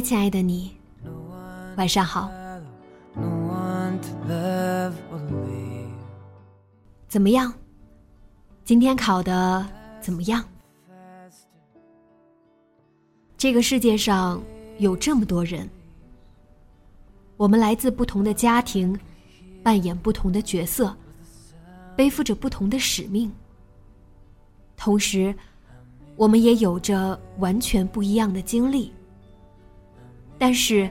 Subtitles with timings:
[0.00, 0.70] 亲爱的你，
[1.76, 2.30] 晚上好。
[7.08, 7.52] 怎么样？
[8.64, 9.66] 今天考的
[10.00, 10.44] 怎么样？
[13.36, 14.42] 这个世界上
[14.78, 15.68] 有这么多人，
[17.36, 18.98] 我们来自不同的家庭，
[19.62, 20.94] 扮演不同的角色，
[21.96, 23.32] 背负着不同的使命。
[24.76, 25.34] 同时，
[26.16, 28.92] 我们也有着完全不一样的经历。
[30.38, 30.88] 但是，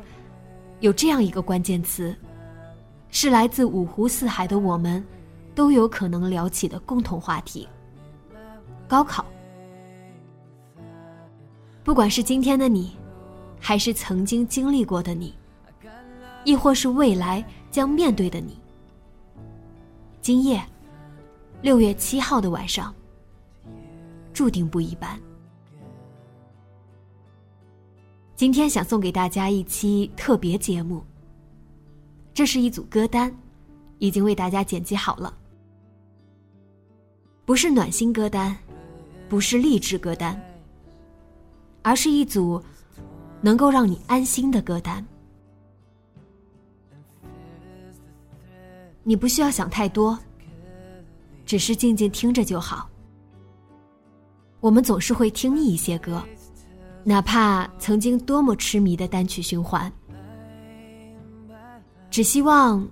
[0.81, 2.15] 有这样一个关键词，
[3.09, 5.03] 是来自五湖四海的我们，
[5.55, 7.67] 都有可能聊起的共同话题——
[8.87, 9.25] 高考。
[11.83, 12.97] 不管是今天的你，
[13.59, 15.33] 还是曾经经历过的你，
[16.43, 18.59] 亦或是未来将面对的你，
[20.21, 20.61] 今夜，
[21.61, 22.93] 六月七号的晚上，
[24.33, 25.17] 注定不一般。
[28.37, 31.03] 今天想送给大家一期特别节目。
[32.35, 33.35] 这是一组歌单，
[33.97, 35.35] 已经为大家剪辑好了。
[37.45, 38.55] 不是暖心歌单，
[39.27, 40.39] 不是励志歌单，
[41.81, 42.61] 而是一组
[43.41, 45.03] 能够让你安心的歌单。
[49.01, 50.15] 你不需要想太多，
[51.43, 52.87] 只是静静听着就好。
[54.59, 56.23] 我们总是会听腻一些歌。
[57.07, 59.89] 哪怕曾经多么痴迷的单曲循环，
[62.09, 62.85] 只希望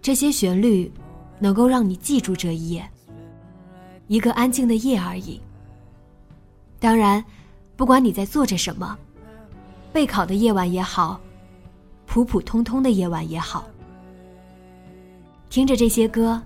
[0.00, 0.92] 这些旋律
[1.38, 2.90] 能够让你记住这一夜，
[4.08, 5.40] 一个安静的夜而已。
[6.80, 7.24] 当然，
[7.76, 8.98] 不管你在做着什么，
[9.92, 11.20] 备考的夜晚也好，
[12.04, 13.64] 普普通通的夜晚也好，
[15.50, 16.42] 听着这些歌，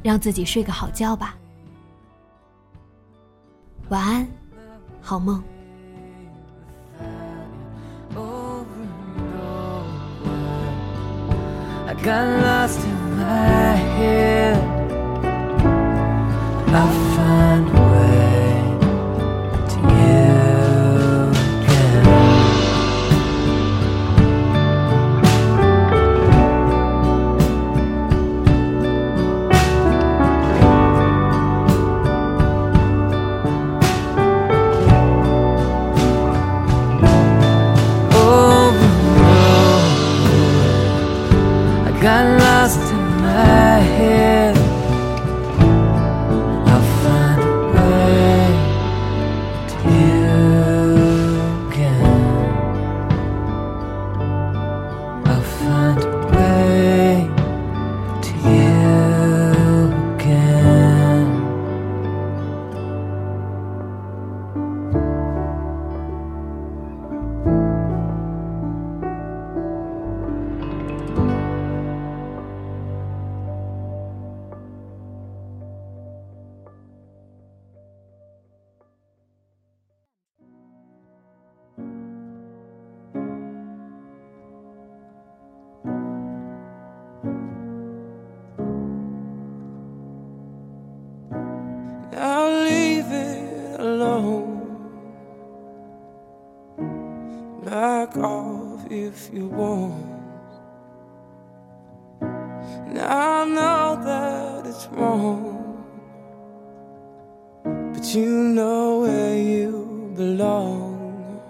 [0.00, 1.34] 让自己睡个好觉吧。
[3.88, 4.24] 晚安，
[5.00, 5.42] 好梦。
[12.04, 14.58] Got lost in my head.
[16.68, 17.93] I find
[42.04, 42.43] regalo.
[99.14, 99.94] If you want.
[102.92, 105.84] Now I know that it's wrong,
[107.94, 111.40] but you know where you belong.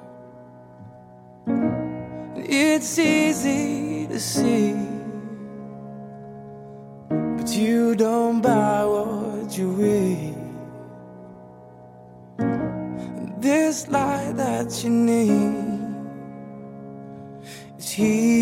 [2.37, 4.76] It's easy to see
[7.08, 10.34] but you don't buy what you read.
[13.40, 15.63] This light that you need
[17.99, 18.33] is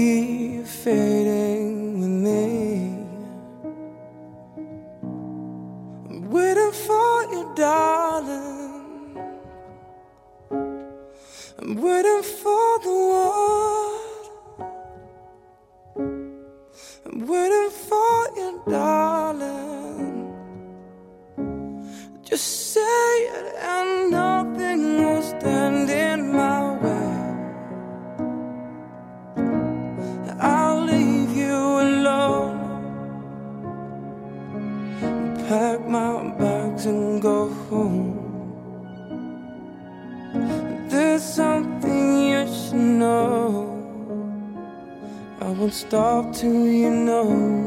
[45.73, 47.62] stop till you know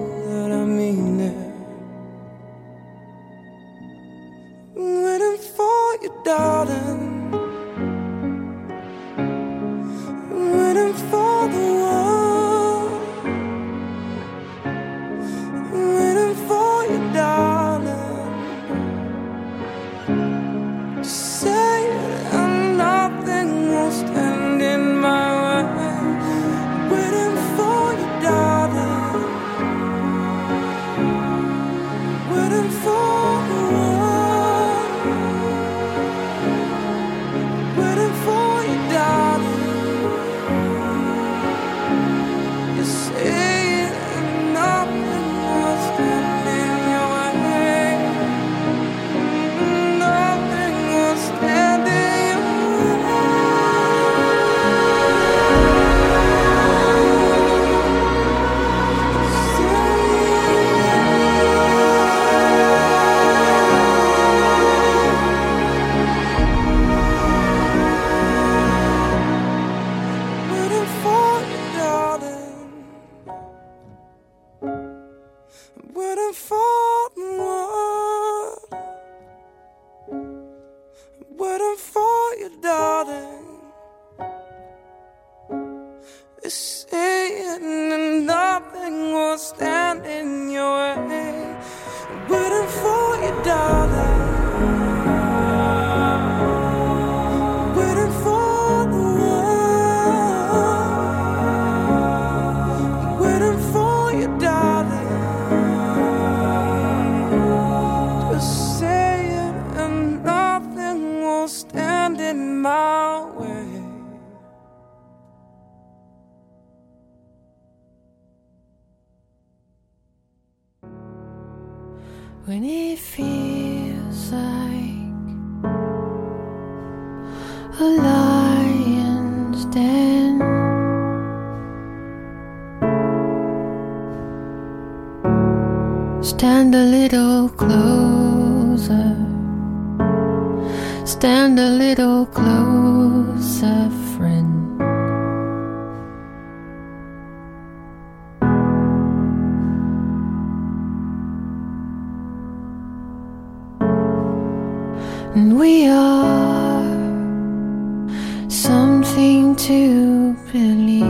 [159.16, 161.05] something to believe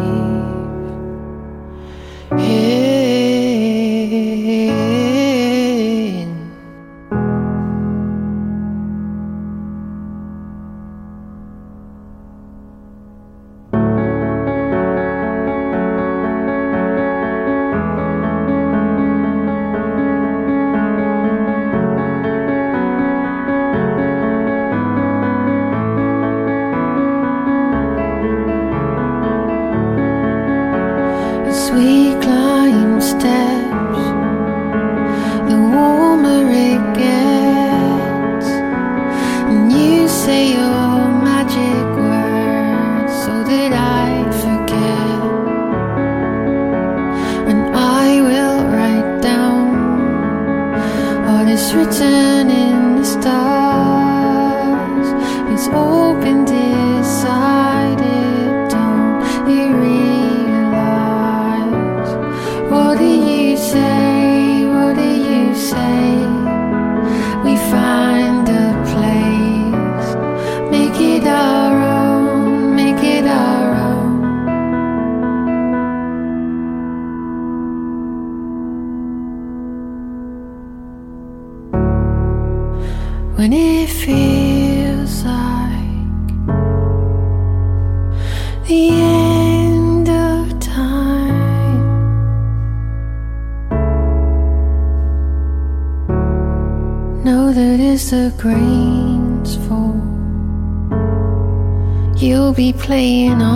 [102.85, 103.54] playing on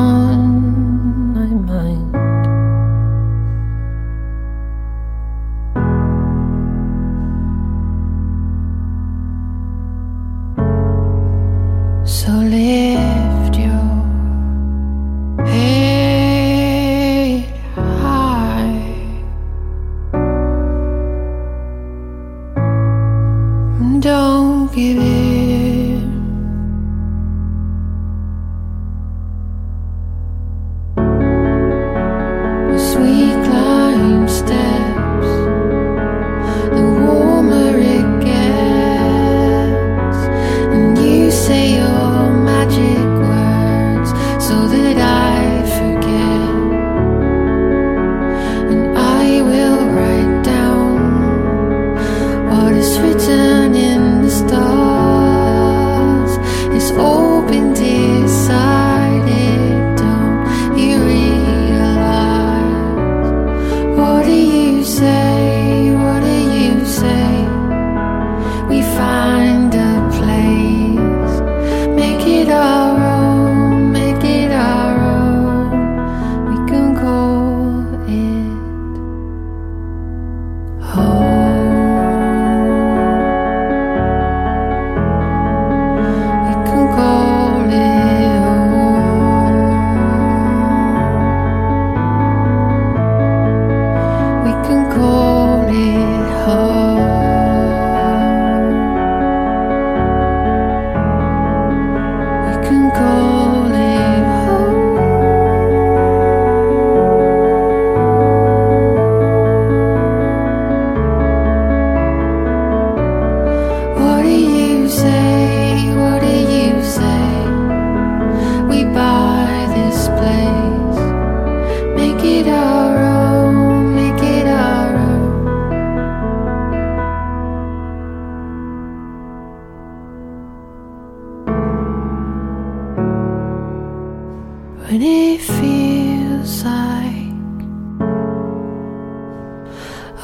[134.90, 137.30] when it feels like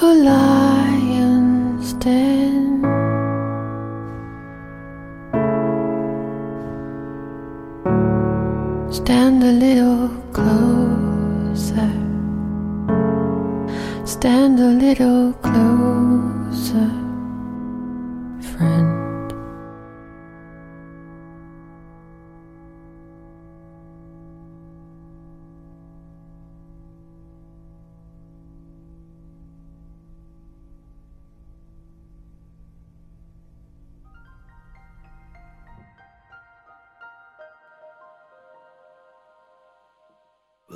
[0.02, 0.45] a lion's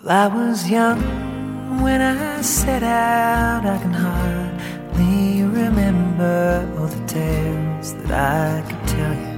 [0.10, 3.64] Well, I was young when I set out.
[3.64, 9.38] I can hardly remember all the tales that I could tell you.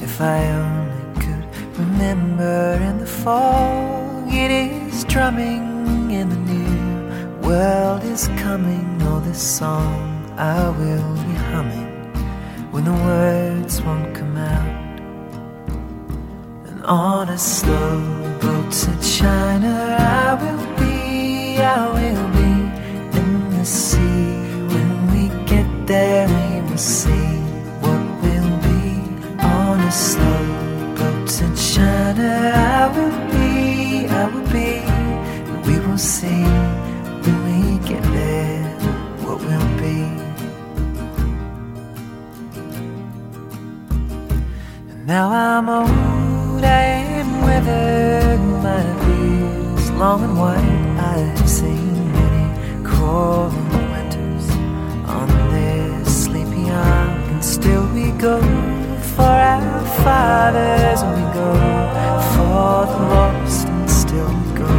[0.00, 1.44] If I only could
[1.76, 9.02] remember in the fog, it is drumming in the new world is coming.
[9.02, 12.12] Oh, this song I will be humming
[12.70, 15.00] when the words won't come out.
[16.68, 18.15] And on a slow
[18.46, 22.52] boat to China, I will be, I will be
[23.18, 24.26] in the sea.
[24.72, 25.22] When we
[25.52, 27.30] get there, we will see
[27.82, 28.82] what will be.
[29.58, 30.44] On a slow
[30.98, 32.28] boat to China,
[32.78, 34.70] I will be, I will be,
[35.48, 36.44] and we will see
[37.22, 37.58] when we
[37.90, 38.64] get there
[39.22, 39.98] what will be.
[44.90, 46.84] And now I'm old, I
[47.20, 48.25] am withered,
[49.96, 50.58] long and white.
[50.98, 54.50] I have seen many crawling winters
[55.08, 58.40] on this sleepy ark, and still we go
[59.16, 61.52] for our fathers, and we go
[62.34, 64.74] for the lost, and still we go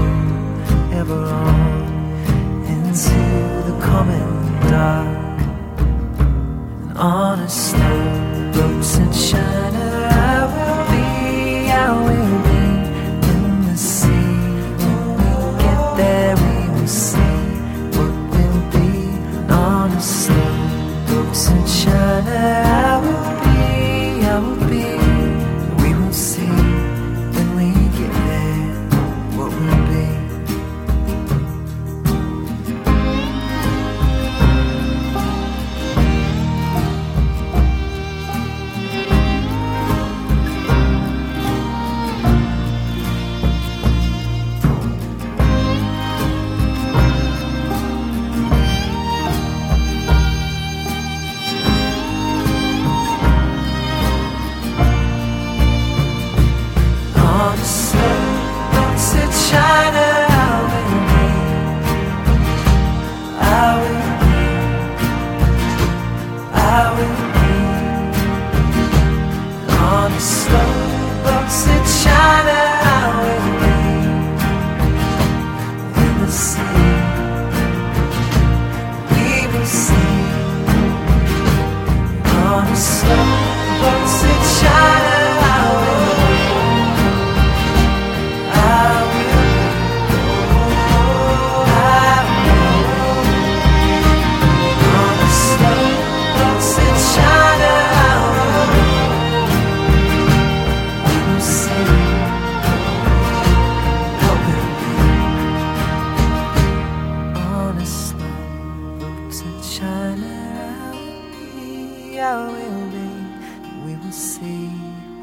[1.00, 3.19] ever on into
[3.69, 4.29] the common
[4.69, 5.39] dark.
[6.81, 9.97] And on a slow boat to China,
[113.88, 114.67] We will see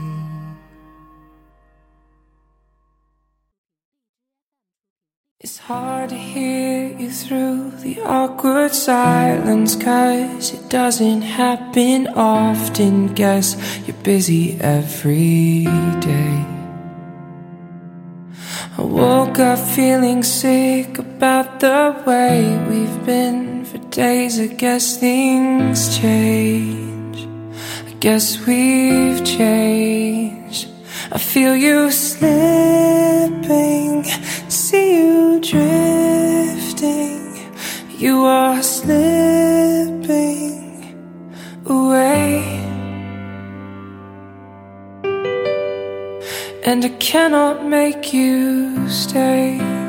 [5.39, 13.49] It's hard to hear you through the awkward silence Cause it doesn't happen often Guess
[13.87, 15.65] you're busy every
[16.01, 16.45] day
[18.79, 25.99] I woke up feeling sick about the way we've been for days I guess things
[25.99, 27.29] change
[27.89, 30.71] I guess we've changed
[31.13, 34.05] I feel you slipping,
[34.49, 37.19] see you drifting.
[37.99, 40.05] You are slipping
[41.67, 42.45] away.
[46.65, 49.80] And I cannot make you stay.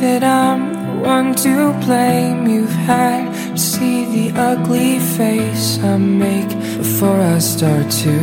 [0.00, 2.46] That I'm the one to blame.
[2.46, 8.16] You've had to see the ugly face I make before I start to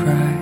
[0.00, 0.32] cry.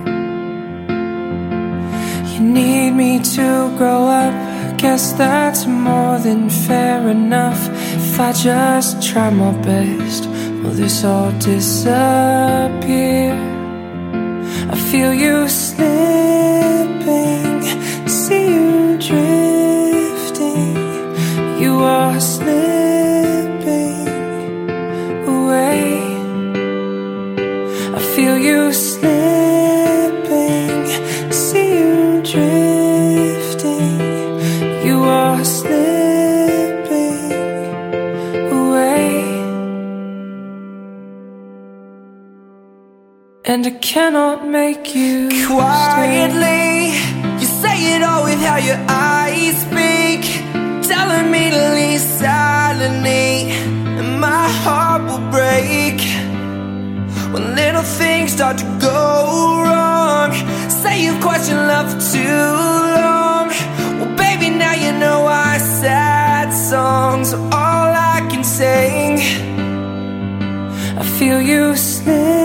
[2.32, 4.34] You need me to grow up.
[4.78, 7.68] Guess that's more than fair enough.
[7.94, 10.24] If I just try my best,
[10.60, 13.34] will this all disappear?
[14.72, 16.59] I feel you slipping,
[43.52, 46.94] And I cannot make you Quietly,
[47.40, 50.22] you say it all with how your eyes speak,
[50.86, 53.50] telling me to leave silently,
[53.98, 55.98] and my heart will break
[57.32, 60.30] when little things start to go wrong.
[60.70, 62.46] Say you've questioned love for too
[63.02, 63.48] long.
[63.98, 69.18] Well, baby, now you know our sad songs are all I can sing.
[71.00, 72.39] I feel you slipping,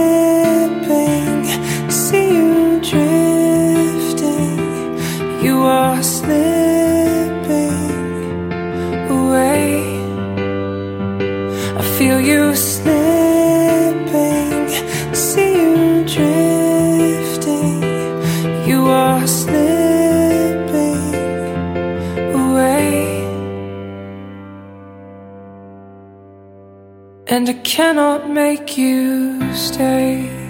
[27.27, 30.44] And I cannot make you stay.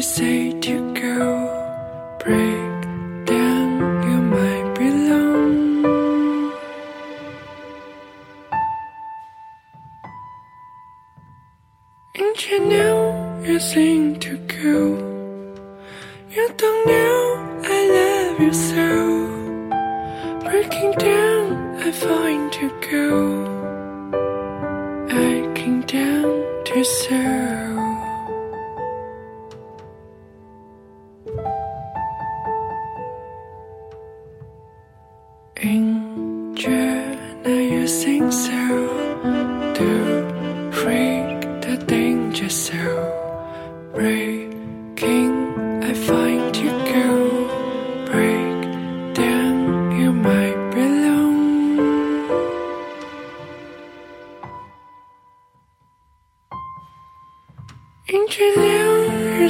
[0.00, 2.69] Say to go break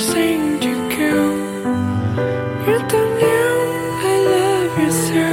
[0.00, 1.14] Saying to go.
[2.66, 3.52] You don't know
[4.02, 5.26] I love you so.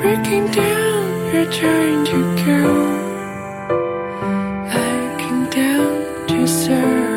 [0.00, 2.60] Breaking down, you're trying to go.
[4.68, 7.16] I can down to serve.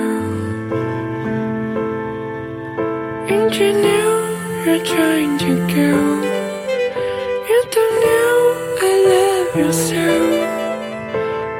[3.59, 4.11] Know
[4.65, 5.91] you're trying to go.
[7.49, 8.35] You don't know
[8.81, 10.05] I love you so.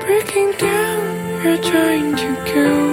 [0.05, 2.88] Breaking down, you're trying to go.